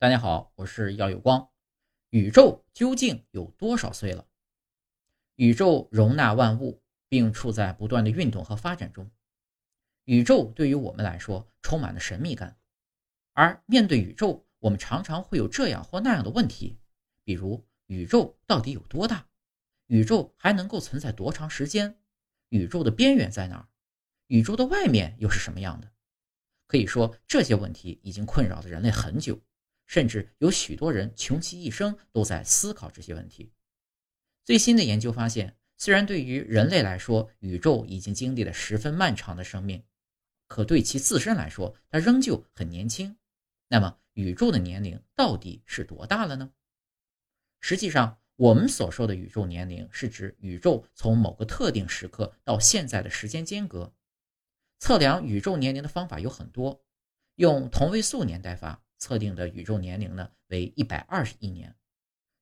[0.00, 1.50] 大家好，我是耀有光。
[2.10, 4.28] 宇宙究竟有多少岁了？
[5.34, 9.10] 宇宙容纳万物，并处在不断的运动和发展中。
[10.04, 12.56] 宇宙对于我们来说充满了神秘感，
[13.32, 16.78] 而面对宇宙，我们常常会有这样或那样的问题，
[17.24, 19.26] 比如宇宙到底有多大？
[19.88, 21.98] 宇宙还能够存在多长时间？
[22.50, 23.68] 宇宙的边缘在哪儿？
[24.28, 25.90] 宇宙的外面又是什么样的？
[26.68, 29.40] 可以说，这些问题已经困扰了人类很久。
[29.88, 33.50] 甚至有许多人穷其一生都在思考这些问题。
[34.44, 39.82] 最新的研究发现，虽然对于人类来说，宇宙已经经历了十分漫长的生命，
[40.46, 43.16] 可对其自身来说，它仍旧很年轻。
[43.68, 46.52] 那么，宇宙的年龄到底是多大了呢？
[47.60, 53.94] 实际上，我们所说的宇宙年龄，是指宇宙从某个特定时刻到现在的时间间隔。
[54.78, 56.84] 测量宇宙年龄的方法有很多，
[57.36, 58.84] 用同位素年代法。
[58.98, 61.74] 测定的宇宙年龄呢为一百二十亿年，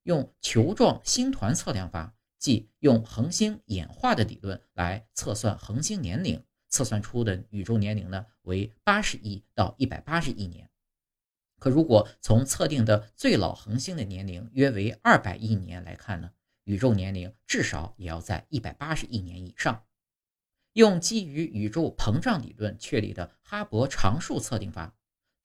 [0.03, 10.69] 用球状星团测量法，即用恒星演化的理论来测算恒星年龄，测算出的宇宙年龄呢为八十亿到一百八十亿年。
[11.59, 16.31] 可如果从测定的最老恒星的年龄约为二百亿年来看呢，
[16.65, 19.85] 宇宙年龄至少也要在一百八十亿年以上。
[20.75, 24.95] 用基于宇宙膨胀理论确立的哈勃常数测定法。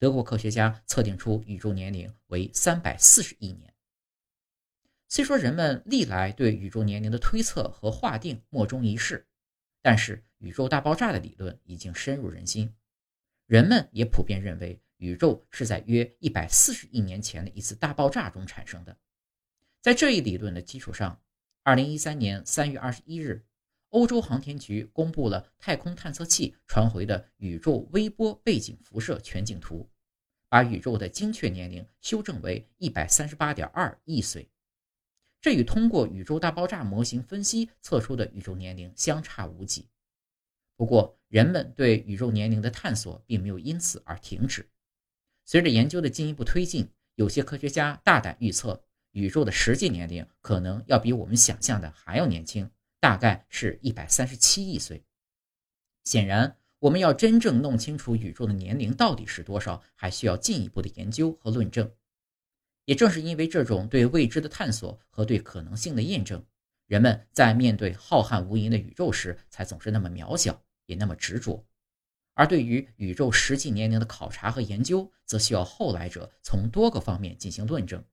[0.02, 3.72] 德国科学家测定出宇宙年龄为三百四十亿年。
[5.08, 9.28] 虽说人们历来对宇宙年龄的推测和划定莫衷一是，
[9.80, 12.74] 但是宇宙大爆炸的理论已经深入人心，
[13.46, 18.98] 人们也普遍认为宇宙是在约一百四十亿年前的一次大爆炸中产生的。
[19.80, 21.22] 在这一理论的基础上，
[21.62, 23.44] 二零一三年三月二十一日，
[23.92, 29.88] 欧洲航天局公布了太空探测器传回的宇宙微波背景辐射全景图。
[30.48, 34.50] 把宇宙的精确年龄修正为一百三十八点二亿岁，
[35.40, 39.88] 这与通过宇宙大爆炸模型分析测出的宇宙年龄相差无几。
[40.76, 44.68] 不过，人们对宇宙年龄的探索并没有因此而停止。
[45.44, 48.82] 随着研究的进一步推进，有些科学家大胆预测，
[49.12, 52.70] 宇宙的实际年龄可能要比我们想象的还要年轻，
[53.02, 55.04] 大概是一百三十七亿岁。
[56.04, 56.56] 显然。
[56.82, 61.88] 我们要真正弄清楚宇宙的年龄到底是多少，还需要进一步的研究和论证。
[62.86, 66.44] 也正是因为这种对未知的探索和对可能性的验证，
[66.88, 71.64] 人们在面对浩瀚无垠的宇宙时，才总是那么渺小，也那么执着。
[72.34, 78.04] 而对于宇宙实际年龄的考察和研究，则需要后来者从多个方面进行论证。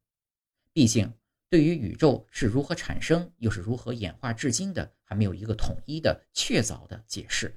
[0.73, 1.11] 毕竟，
[1.49, 7.51] 对于宇宙是如何产生，又是如何演化至今的，还没有一个统一的、确凿的解释。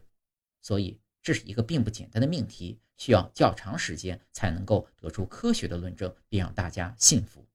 [0.62, 7.46] 所以，这是一个并不简单的命题，需要较长时间才能够得出科学的论证，并让大家信服。